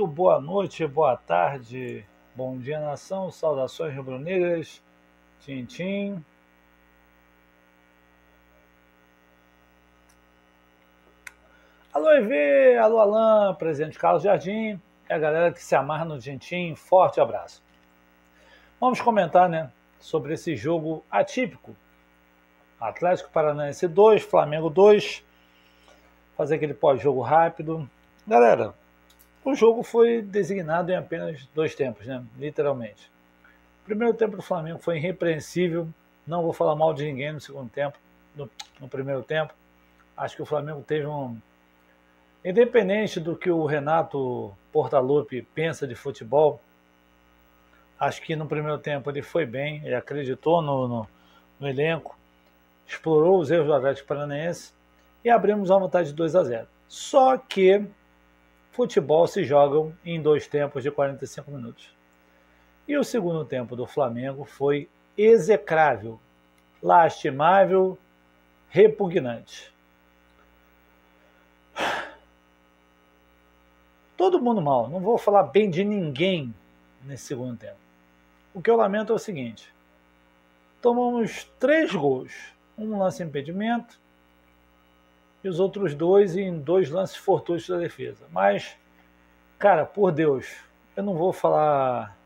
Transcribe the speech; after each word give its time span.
Muito 0.00 0.14
boa 0.14 0.40
noite, 0.40 0.86
boa 0.86 1.14
tarde, 1.14 2.06
bom 2.34 2.56
dia 2.56 2.80
nação, 2.80 3.30
saudações 3.30 3.94
rubro-negras, 3.94 4.82
Tintim. 5.40 6.24
Alô 11.92 12.10
EV, 12.12 12.78
alô 12.78 12.98
Alain, 12.98 13.54
presidente 13.56 13.98
Carlos 13.98 14.22
Jardim, 14.22 14.80
é 15.06 15.14
a 15.14 15.18
galera 15.18 15.52
que 15.52 15.62
se 15.62 15.74
amarra 15.74 16.06
no 16.06 16.18
Tintim, 16.18 16.74
forte 16.74 17.20
abraço. 17.20 17.62
Vamos 18.80 19.02
comentar, 19.02 19.50
né, 19.50 19.70
sobre 19.98 20.32
esse 20.32 20.56
jogo 20.56 21.04
atípico. 21.10 21.76
Atlético 22.80 23.30
Paranaense 23.30 23.86
2, 23.86 24.22
Flamengo 24.22 24.70
2. 24.70 25.22
Fazer 26.38 26.54
aquele 26.54 26.72
pós-jogo 26.72 27.20
rápido. 27.20 27.86
Galera, 28.26 28.74
o 29.44 29.54
jogo 29.54 29.82
foi 29.82 30.20
designado 30.20 30.92
em 30.92 30.96
apenas 30.96 31.46
dois 31.54 31.74
tempos, 31.74 32.06
né? 32.06 32.24
Literalmente. 32.38 33.10
O 33.82 33.84
primeiro 33.86 34.14
tempo 34.14 34.36
do 34.36 34.42
Flamengo 34.42 34.78
foi 34.78 34.98
irrepreensível. 34.98 35.88
Não 36.26 36.42
vou 36.42 36.52
falar 36.52 36.76
mal 36.76 36.92
de 36.92 37.04
ninguém 37.04 37.32
no 37.32 37.40
segundo 37.40 37.70
tempo, 37.70 37.98
no, 38.36 38.48
no 38.78 38.88
primeiro 38.88 39.22
tempo. 39.22 39.54
Acho 40.16 40.36
que 40.36 40.42
o 40.42 40.46
Flamengo 40.46 40.82
teve 40.82 41.06
um. 41.06 41.36
Independente 42.44 43.18
do 43.18 43.36
que 43.36 43.50
o 43.50 43.66
Renato 43.66 44.54
Portaluppi 44.72 45.42
pensa 45.42 45.86
de 45.86 45.94
futebol, 45.94 46.60
acho 47.98 48.22
que 48.22 48.34
no 48.34 48.46
primeiro 48.46 48.78
tempo 48.78 49.10
ele 49.10 49.20
foi 49.20 49.44
bem, 49.44 49.84
ele 49.84 49.94
acreditou 49.94 50.62
no, 50.62 50.88
no, 50.88 51.08
no 51.58 51.68
elenco, 51.68 52.16
explorou 52.86 53.38
os 53.38 53.50
erros 53.50 53.66
do 53.66 53.74
Atlético 53.74 54.08
Paranaense 54.08 54.72
e 55.22 55.28
abrimos 55.28 55.70
a 55.70 55.78
vantagem 55.78 56.12
de 56.12 56.16
2 56.16 56.36
a 56.36 56.44
0. 56.44 56.68
Só 56.88 57.36
que 57.36 57.86
futebol 58.80 59.26
se 59.26 59.44
jogam 59.44 59.92
em 60.02 60.22
dois 60.22 60.46
tempos 60.46 60.82
de 60.82 60.90
45 60.90 61.50
minutos. 61.50 61.94
E 62.88 62.96
o 62.96 63.04
segundo 63.04 63.44
tempo 63.44 63.76
do 63.76 63.86
Flamengo 63.86 64.46
foi 64.46 64.88
execrável, 65.18 66.18
lastimável, 66.82 67.98
repugnante. 68.70 69.70
Todo 74.16 74.40
mundo 74.40 74.62
mal, 74.62 74.88
não 74.88 74.98
vou 74.98 75.18
falar 75.18 75.42
bem 75.42 75.68
de 75.68 75.84
ninguém 75.84 76.54
nesse 77.04 77.24
segundo 77.24 77.58
tempo. 77.58 77.76
O 78.54 78.62
que 78.62 78.70
eu 78.70 78.76
lamento 78.76 79.12
é 79.12 79.14
o 79.14 79.18
seguinte: 79.18 79.70
tomamos 80.80 81.44
três 81.58 81.94
gols, 81.94 82.32
um 82.78 82.98
lance 82.98 83.22
impedimento, 83.22 84.00
e 85.42 85.48
os 85.48 85.58
outros 85.58 85.94
dois 85.94 86.36
em 86.36 86.58
dois 86.58 86.90
lances 86.90 87.16
fortuitos 87.16 87.68
da 87.68 87.78
defesa. 87.78 88.26
Mas, 88.30 88.76
cara, 89.58 89.84
por 89.84 90.12
Deus, 90.12 90.46
eu 90.96 91.02
não 91.02 91.14
vou 91.14 91.32
falar 91.32 92.16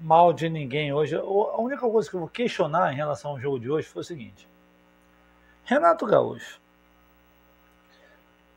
mal 0.00 0.32
de 0.32 0.48
ninguém 0.48 0.92
hoje. 0.92 1.16
A 1.16 1.60
única 1.60 1.88
coisa 1.88 2.08
que 2.08 2.16
eu 2.16 2.20
vou 2.20 2.28
questionar 2.28 2.92
em 2.92 2.96
relação 2.96 3.32
ao 3.32 3.40
jogo 3.40 3.60
de 3.60 3.70
hoje 3.70 3.88
foi 3.88 4.00
o 4.00 4.04
seguinte: 4.04 4.48
Renato 5.64 6.06
Gaúcho. 6.06 6.60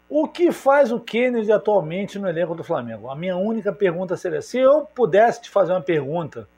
O 0.09 0.27
que 0.27 0.51
faz 0.51 0.91
o 0.91 0.99
Kennedy 0.99 1.51
atualmente 1.51 2.17
no 2.17 2.27
elenco 2.27 2.55
do 2.55 2.63
Flamengo? 2.63 3.11
A 3.11 3.15
minha 3.15 3.37
única 3.37 3.71
pergunta 3.71 4.17
seria: 4.17 4.41
se 4.41 4.57
eu 4.57 4.85
pudesse 4.85 5.43
te 5.43 5.49
fazer 5.51 5.71
uma 5.71 5.81
pergunta 5.81 6.49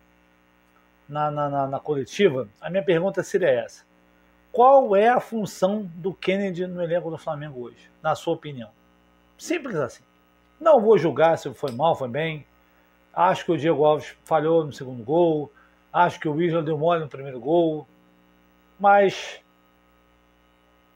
na, 1.09 1.29
na, 1.29 1.49
na, 1.49 1.67
na 1.67 1.79
coletiva, 1.79 2.47
a 2.61 2.69
minha 2.69 2.83
pergunta 2.83 3.21
seria 3.21 3.49
essa 3.49 3.90
qual 4.51 4.95
é 4.95 5.07
a 5.07 5.19
função 5.19 5.89
do 5.95 6.13
Kennedy 6.13 6.67
no 6.67 6.83
elenco 6.83 7.09
do 7.09 7.17
Flamengo 7.17 7.61
hoje, 7.61 7.89
na 8.03 8.15
sua 8.15 8.33
opinião? 8.33 8.69
Simples 9.37 9.75
assim. 9.75 10.03
Não 10.59 10.79
vou 10.79 10.97
julgar 10.97 11.37
se 11.37 11.51
foi 11.53 11.71
mal, 11.71 11.95
foi 11.95 12.09
bem. 12.09 12.45
Acho 13.13 13.45
que 13.45 13.51
o 13.51 13.57
Diego 13.57 13.83
Alves 13.83 14.15
falhou 14.25 14.65
no 14.65 14.73
segundo 14.73 15.03
gol. 15.03 15.51
Acho 15.91 16.19
que 16.19 16.27
o 16.27 16.41
Isla 16.41 16.61
deu 16.61 16.77
mole 16.77 17.01
no 17.01 17.09
primeiro 17.09 17.39
gol. 17.39 17.87
Mas 18.79 19.41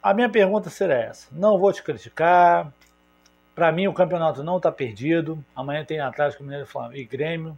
a 0.01 0.13
minha 0.13 0.29
pergunta 0.29 0.69
será 0.69 0.95
essa. 0.95 1.27
Não 1.31 1.57
vou 1.57 1.73
te 1.73 1.81
criticar. 1.81 2.71
Para 3.55 3.71
mim, 3.71 3.87
o 3.87 3.93
campeonato 3.93 4.43
não 4.43 4.57
está 4.57 4.71
perdido. 4.71 5.43
Amanhã 5.55 5.83
tem 5.83 5.99
Atlético 5.99 6.43
Mineiro 6.43 6.67
e 6.93 7.03
Grêmio. 7.03 7.57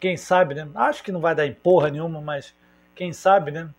Quem 0.00 0.16
sabe, 0.16 0.54
né? 0.54 0.68
Acho 0.74 1.02
que 1.02 1.12
não 1.12 1.20
vai 1.20 1.34
dar 1.34 1.46
em 1.46 1.54
porra 1.54 1.90
nenhuma, 1.90 2.20
mas 2.20 2.54
quem 2.94 3.12
sabe, 3.12 3.50
né? 3.50 3.70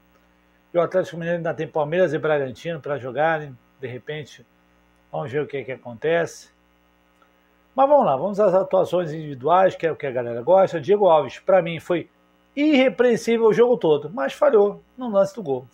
E 0.74 0.78
o 0.78 0.82
Atlético 0.82 1.18
Mineiro 1.18 1.38
ainda 1.38 1.54
tem 1.54 1.68
Palmeiras 1.68 2.14
e 2.14 2.18
Bragantino 2.18 2.80
para 2.80 2.98
jogarem. 2.98 3.58
De 3.80 3.88
repente, 3.88 4.46
vamos 5.12 5.32
ver 5.32 5.42
o 5.42 5.48
que, 5.48 5.58
é 5.58 5.64
que 5.64 5.72
acontece. 5.72 6.50
Mas 7.76 7.88
vamos 7.88 8.06
lá, 8.06 8.16
vamos 8.16 8.40
às 8.40 8.54
atuações 8.54 9.12
individuais, 9.12 9.76
que 9.76 9.88
é 9.88 9.92
o 9.92 9.96
que 9.96 10.06
a 10.06 10.12
galera 10.12 10.42
gosta. 10.42 10.82
Diego 10.82 11.08
Alves, 11.08 11.40
para 11.40 11.62
mim, 11.62 11.80
foi 11.80 12.10
irrepreensível 12.56 13.48
o 13.48 13.54
jogo 13.54 13.78
todo, 13.78 14.10
mas 14.10 14.34
falhou 14.34 14.84
no 14.98 15.10
lance 15.10 15.34
do 15.34 15.42
gol. 15.42 15.66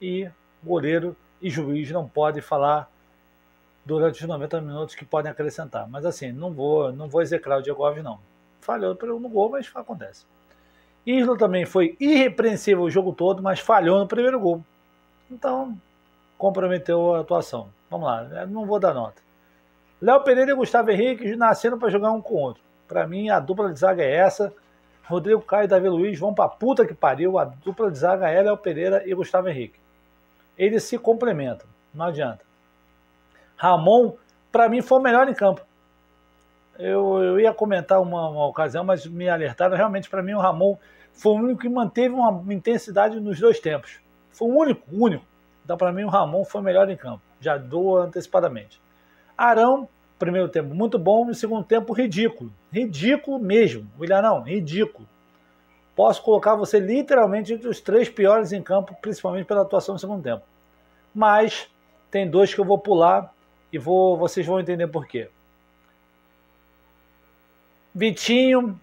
E 0.00 0.30
goleiro 0.62 1.16
e 1.40 1.48
juiz 1.48 1.90
não 1.90 2.08
podem 2.08 2.42
falar 2.42 2.90
durante 3.84 4.20
os 4.20 4.28
90 4.28 4.60
minutos 4.60 4.94
que 4.94 5.04
podem 5.04 5.30
acrescentar. 5.32 5.88
Mas 5.88 6.04
assim, 6.04 6.32
não 6.32 6.52
vou, 6.52 6.92
não 6.92 7.08
vou 7.08 7.22
execrar 7.22 7.58
o 7.58 7.62
Diego 7.62 7.84
Alves, 7.84 8.04
não. 8.04 8.20
Falhou 8.60 8.96
no 9.18 9.28
gol, 9.28 9.50
mas 9.50 9.70
acontece. 9.74 10.26
Isla 11.18 11.36
também 11.36 11.64
foi 11.64 11.96
irrepreensível 11.98 12.82
o 12.82 12.90
jogo 12.90 13.12
todo, 13.12 13.42
mas 13.42 13.60
falhou 13.60 13.98
no 13.98 14.06
primeiro 14.06 14.38
gol. 14.38 14.64
Então, 15.30 15.76
comprometeu 16.36 17.14
a 17.14 17.20
atuação. 17.20 17.68
Vamos 17.90 18.06
lá, 18.06 18.46
não 18.46 18.66
vou 18.66 18.78
dar 18.78 18.94
nota. 18.94 19.20
Léo 20.00 20.22
Pereira 20.22 20.52
e 20.52 20.54
Gustavo 20.54 20.90
Henrique 20.90 21.36
nasceram 21.36 21.78
para 21.78 21.90
jogar 21.90 22.10
um 22.12 22.22
com 22.22 22.34
o 22.34 22.38
outro. 22.38 22.62
Para 22.88 23.06
mim, 23.06 23.28
a 23.28 23.38
dupla 23.38 23.72
de 23.72 23.78
zaga 23.78 24.02
é 24.02 24.16
essa. 24.16 24.52
Rodrigo 25.04 25.42
Caio 25.42 25.64
e 25.64 25.68
Davi 25.68 25.88
Luiz 25.88 26.18
vão 26.18 26.32
para 26.32 26.48
puta 26.48 26.86
que 26.86 26.94
pariu. 26.94 27.38
A 27.38 27.44
dupla 27.44 27.90
de 27.90 27.98
zaga 27.98 28.28
é 28.28 28.42
Léo 28.42 28.56
Pereira 28.56 29.02
e 29.06 29.14
Gustavo 29.14 29.48
Henrique. 29.48 29.78
Eles 30.56 30.84
se 30.84 30.96
complementam, 30.98 31.66
não 31.92 32.06
adianta. 32.06 32.44
Ramon, 33.56 34.14
para 34.50 34.68
mim, 34.68 34.80
foi 34.80 34.98
o 34.98 35.02
melhor 35.02 35.28
em 35.28 35.34
campo. 35.34 35.60
Eu, 36.78 37.22
eu 37.22 37.40
ia 37.40 37.52
comentar 37.52 38.00
uma, 38.00 38.28
uma 38.28 38.46
ocasião, 38.46 38.84
mas 38.84 39.06
me 39.06 39.28
alertaram. 39.28 39.76
Realmente, 39.76 40.08
para 40.08 40.22
mim, 40.22 40.32
o 40.32 40.40
Ramon 40.40 40.76
foi 41.12 41.32
o 41.32 41.36
único 41.36 41.60
que 41.60 41.68
manteve 41.68 42.14
uma 42.14 42.42
intensidade 42.52 43.20
nos 43.20 43.38
dois 43.38 43.60
tempos. 43.60 44.00
Foi 44.30 44.48
o 44.48 44.58
único, 44.58 44.82
único. 44.90 45.24
Então, 45.64 45.76
para 45.76 45.92
mim, 45.92 46.04
o 46.04 46.08
Ramon 46.08 46.44
foi 46.44 46.60
o 46.60 46.64
melhor 46.64 46.88
em 46.88 46.96
campo. 46.96 47.22
Já 47.40 47.56
dou 47.56 47.98
antecipadamente. 47.98 48.80
Arão, 49.36 49.88
primeiro 50.18 50.48
tempo 50.48 50.74
muito 50.74 50.98
bom, 50.98 51.24
no 51.24 51.34
segundo 51.34 51.64
tempo 51.64 51.92
ridículo. 51.92 52.52
Ridículo 52.72 53.38
mesmo. 53.38 53.90
William, 53.98 54.42
ridículo. 54.42 55.08
Posso 55.94 56.22
colocar 56.22 56.54
você 56.54 56.78
literalmente 56.78 57.52
entre 57.52 57.68
os 57.68 57.80
três 57.80 58.08
piores 58.08 58.52
em 58.52 58.62
campo, 58.62 58.96
principalmente 59.02 59.44
pela 59.44 59.62
atuação 59.62 59.94
no 59.94 59.98
segundo 59.98 60.22
tempo. 60.22 60.42
Mas 61.14 61.68
tem 62.10 62.28
dois 62.28 62.54
que 62.54 62.60
eu 62.60 62.64
vou 62.64 62.78
pular 62.78 63.32
e 63.72 63.78
vou, 63.78 64.16
vocês 64.16 64.46
vão 64.46 64.60
entender 64.60 64.86
por 64.88 65.06
quê. 65.06 65.28
Vitinho. 68.00 68.80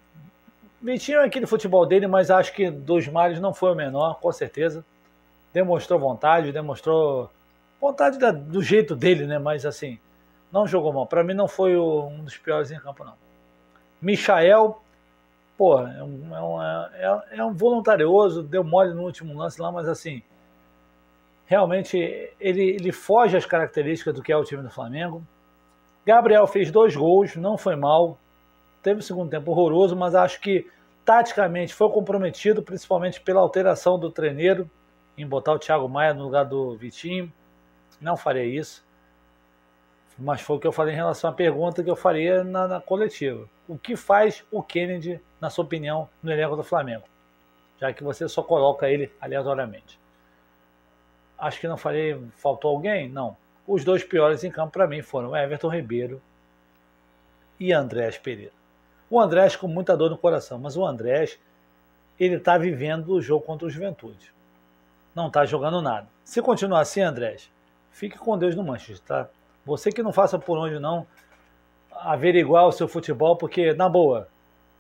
Vitinho 0.80 1.22
é 1.22 1.26
aquele 1.26 1.48
futebol 1.48 1.88
dele, 1.88 2.06
mas 2.06 2.30
acho 2.30 2.54
que 2.54 2.70
dos 2.70 3.08
males 3.08 3.40
não 3.40 3.52
foi 3.52 3.72
o 3.72 3.76
menor, 3.76 4.20
com 4.20 4.32
certeza. 4.32 4.86
Demonstrou 5.52 6.00
vontade, 6.00 6.52
demonstrou 6.52 7.28
vontade 7.82 8.20
da, 8.20 8.30
do 8.30 8.62
jeito 8.62 8.96
dele, 8.96 9.26
né? 9.26 9.40
Mas 9.40 9.66
assim, 9.66 9.98
não 10.52 10.68
jogou 10.68 10.94
mal. 10.94 11.08
Para 11.08 11.24
mim 11.24 11.34
não 11.34 11.48
foi 11.48 11.76
o, 11.76 12.06
um 12.06 12.24
dos 12.24 12.38
piores 12.38 12.70
em 12.70 12.80
campo, 12.80 13.04
não. 13.04 13.16
Michael, 14.00 14.80
pô, 15.58 15.80
é 15.80 16.04
um, 16.04 16.36
é, 16.36 16.42
um, 16.44 16.62
é, 16.62 17.24
é 17.38 17.44
um 17.44 17.56
voluntarioso, 17.56 18.44
deu 18.44 18.64
mole 18.64 18.94
no 18.94 19.02
último 19.02 19.36
lance 19.36 19.60
lá, 19.60 19.72
mas 19.72 19.90
assim, 19.90 20.22
realmente 21.48 21.98
ele, 22.40 22.70
ele 22.70 22.92
foge 22.92 23.36
às 23.36 23.48
características 23.48 24.14
do 24.14 24.22
que 24.22 24.32
é 24.32 24.38
o 24.38 24.44
time 24.44 24.62
do 24.62 24.70
Flamengo. 24.70 25.24
Gabriel 26.06 26.46
fez 26.46 26.70
dois 26.70 26.96
gols, 26.96 27.36
não 27.36 27.58
foi 27.58 27.76
mal, 27.76 28.20
teve 28.82 29.00
um 29.00 29.04
segundo 29.04 29.30
tempo 29.30 29.52
horroroso, 29.52 29.96
mas 29.96 30.16
acho 30.16 30.40
que 30.40 30.70
taticamente 31.04 31.74
foi 31.74 31.90
comprometido, 31.90 32.62
principalmente 32.62 33.22
pela 33.22 33.42
alteração 33.42 33.98
do 33.98 34.12
treineiro 34.12 34.70
em 35.18 35.26
botar 35.26 35.54
o 35.54 35.60
Thiago 35.60 35.88
Maia 35.88 36.14
no 36.14 36.24
lugar 36.24 36.46
do 36.46 36.76
Vitinho. 36.78 37.32
Não 38.00 38.16
faria 38.16 38.46
isso. 38.46 38.86
Mas 40.18 40.42
foi 40.42 40.58
o 40.58 40.60
que 40.60 40.68
eu 40.68 40.72
falei 40.72 40.94
em 40.94 40.98
relação 40.98 41.30
à 41.30 41.34
pergunta 41.34 41.84
que 41.84 41.90
eu 41.90 41.96
faria 41.96 42.44
na, 42.44 42.68
na 42.68 42.82
coletiva. 42.82 43.48
O 43.68 43.78
que 43.78 43.96
faz 43.96 44.44
o 44.52 44.62
Kennedy, 44.64 45.22
na 45.40 45.50
sua 45.50 45.66
opinião, 45.66 46.10
no 46.22 46.32
elenco 46.32 46.56
do 46.56 46.64
Flamengo? 46.64 47.04
Já 47.80 47.94
que 47.94 48.04
você 48.04 48.28
só 48.28 48.42
coloca 48.42 48.90
ele 48.90 49.12
aleatoriamente. 49.22 50.00
Acho 51.38 51.60
que 51.60 51.68
não 51.68 51.78
falei, 51.78 52.20
faltou 52.36 52.72
alguém? 52.72 53.08
Não. 53.08 53.38
Os 53.68 53.84
dois 53.84 54.04
piores 54.04 54.44
em 54.44 54.50
campo 54.50 54.74
para 54.74 54.88
mim 54.88 55.02
foram 55.02 55.36
Everton 55.36 55.70
Ribeiro 55.70 56.22
e 57.60 57.72
Andrés 57.72 58.18
Pereira. 58.18 58.54
O 59.10 59.20
Andrés 59.20 59.56
com 59.56 59.68
muita 59.68 59.96
dor 59.96 60.10
no 60.10 60.18
coração, 60.18 60.60
mas 60.60 60.76
o 60.76 60.86
Andrés 60.86 61.40
ele 62.20 62.36
está 62.36 62.58
vivendo 62.58 63.14
o 63.14 63.22
jogo 63.22 63.46
contra 63.46 63.68
o 63.68 63.70
Juventude. 63.70 64.34
Não 65.16 65.28
está 65.28 65.46
jogando 65.46 65.82
nada. 65.82 66.08
Se 66.24 66.42
continuar 66.42 66.82
assim, 66.82 67.02
Andrés, 67.02 67.50
fique 67.92 68.18
com 68.18 68.38
Deus 68.38 68.56
no 68.56 68.64
Manchester, 68.64 69.06
tá? 69.06 69.30
Você 69.66 69.92
que 69.92 70.04
não 70.04 70.12
faça 70.12 70.38
por 70.40 70.58
onde 70.58 70.80
não, 70.80 71.06
averiguar 71.92 72.68
o 72.68 72.72
seu 72.72 72.88
futebol, 72.88 73.36
porque, 73.36 73.74
na 73.74 73.90
boa, 73.90 74.28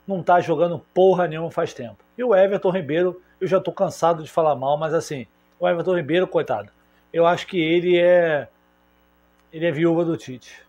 não 0.07 0.23
tá 0.23 0.39
jogando 0.39 0.79
porra 0.93 1.27
nenhuma 1.27 1.51
faz 1.51 1.73
tempo. 1.73 1.97
E 2.17 2.23
o 2.23 2.35
Everton 2.35 2.71
Ribeiro, 2.71 3.21
eu 3.39 3.47
já 3.47 3.59
tô 3.59 3.71
cansado 3.71 4.23
de 4.23 4.29
falar 4.29 4.55
mal, 4.55 4.77
mas 4.77 4.93
assim, 4.93 5.27
o 5.59 5.67
Everton 5.67 5.95
Ribeiro, 5.95 6.27
coitado, 6.27 6.71
eu 7.11 7.25
acho 7.25 7.47
que 7.47 7.59
ele 7.59 7.97
é. 7.97 8.47
Ele 9.51 9.65
é 9.65 9.71
viúva 9.71 10.03
do 10.03 10.17
Tite. 10.17 10.66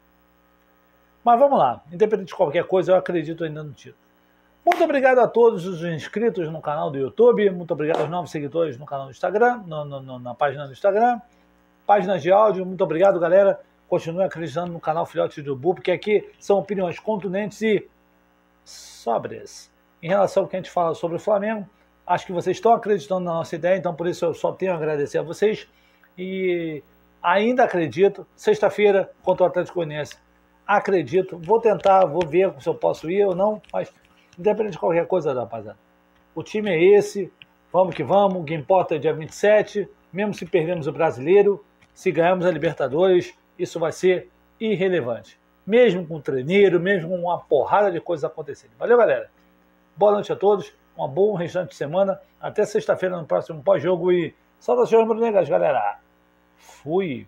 Mas 1.28 1.38
vamos 1.38 1.58
lá, 1.58 1.82
independente 1.92 2.28
de 2.28 2.34
qualquer 2.34 2.64
coisa, 2.64 2.92
eu 2.92 2.96
acredito 2.96 3.44
ainda 3.44 3.62
no 3.62 3.74
título. 3.74 4.02
Muito 4.64 4.82
obrigado 4.82 5.18
a 5.18 5.28
todos 5.28 5.66
os 5.66 5.82
inscritos 5.82 6.50
no 6.50 6.62
canal 6.62 6.90
do 6.90 6.96
YouTube, 6.96 7.50
muito 7.50 7.70
obrigado 7.70 8.00
aos 8.00 8.08
novos 8.08 8.30
seguidores 8.30 8.78
no 8.78 8.86
canal 8.86 9.04
do 9.04 9.10
Instagram, 9.10 9.62
no, 9.66 9.84
no, 9.84 10.18
na 10.18 10.34
página 10.34 10.64
do 10.64 10.72
Instagram, 10.72 11.20
páginas 11.86 12.22
de 12.22 12.32
áudio, 12.32 12.64
muito 12.64 12.82
obrigado, 12.82 13.20
galera. 13.20 13.60
Continue 13.90 14.24
acreditando 14.24 14.72
no 14.72 14.80
canal 14.80 15.04
Filhote 15.04 15.42
do 15.42 15.54
Bu, 15.54 15.74
porque 15.74 15.90
aqui 15.90 16.32
são 16.40 16.58
opiniões 16.58 16.98
contundentes 16.98 17.60
e 17.60 17.86
sóbrias. 18.64 19.70
Em 20.02 20.08
relação 20.08 20.44
ao 20.44 20.48
que 20.48 20.56
a 20.56 20.60
gente 20.60 20.70
fala 20.70 20.94
sobre 20.94 21.18
o 21.18 21.20
Flamengo, 21.20 21.68
acho 22.06 22.24
que 22.24 22.32
vocês 22.32 22.56
estão 22.56 22.72
acreditando 22.72 23.20
na 23.20 23.34
nossa 23.34 23.54
ideia, 23.54 23.76
então 23.76 23.94
por 23.94 24.06
isso 24.06 24.24
eu 24.24 24.32
só 24.32 24.52
tenho 24.52 24.72
a 24.72 24.76
agradecer 24.76 25.18
a 25.18 25.22
vocês. 25.22 25.68
E 26.16 26.82
ainda 27.22 27.64
acredito, 27.64 28.26
sexta-feira 28.34 29.10
contra 29.22 29.44
o 29.44 29.46
Atlético 29.46 29.74
Goianiense, 29.74 30.16
acredito, 30.68 31.38
vou 31.38 31.58
tentar, 31.58 32.04
vou 32.04 32.28
ver 32.28 32.52
se 32.60 32.68
eu 32.68 32.74
posso 32.74 33.10
ir 33.10 33.24
ou 33.24 33.34
não, 33.34 33.62
mas 33.72 33.90
independente 34.38 34.72
de 34.72 34.78
qualquer 34.78 35.06
coisa, 35.06 35.32
rapaziada. 35.32 35.78
O 36.34 36.42
time 36.42 36.70
é 36.70 36.84
esse, 36.98 37.32
vamos 37.72 37.94
que 37.94 38.04
vamos, 38.04 38.42
o 38.42 38.44
que 38.44 38.54
importa 38.54 38.94
é 38.94 38.98
dia 38.98 39.14
27, 39.14 39.88
mesmo 40.12 40.34
se 40.34 40.44
perdemos 40.44 40.86
o 40.86 40.92
brasileiro, 40.92 41.64
se 41.94 42.12
ganharmos 42.12 42.44
a 42.44 42.50
Libertadores, 42.50 43.34
isso 43.58 43.80
vai 43.80 43.92
ser 43.92 44.28
irrelevante. 44.60 45.40
Mesmo 45.66 46.06
com 46.06 46.16
o 46.16 46.20
treineiro, 46.20 46.78
mesmo 46.78 47.08
com 47.08 47.16
uma 47.16 47.38
porrada 47.38 47.90
de 47.90 48.00
coisas 48.00 48.24
acontecendo. 48.24 48.72
Valeu, 48.78 48.96
galera. 48.96 49.30
Boa 49.96 50.12
noite 50.12 50.32
a 50.32 50.36
todos, 50.36 50.72
uma 50.96 51.08
boa 51.08 51.38
restante 51.38 51.70
de 51.70 51.76
semana. 51.76 52.20
Até 52.40 52.64
sexta-feira 52.64 53.16
no 53.16 53.26
próximo 53.26 53.62
pós-jogo 53.62 54.12
e 54.12 54.34
saudações 54.60 55.06
brunegas, 55.06 55.48
galera. 55.48 55.98
Fui. 56.56 57.26